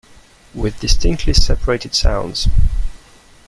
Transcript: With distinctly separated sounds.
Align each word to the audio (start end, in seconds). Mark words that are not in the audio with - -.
With 0.55 0.79
distinctly 0.79 1.35
separated 1.35 1.93
sounds. 1.93 2.47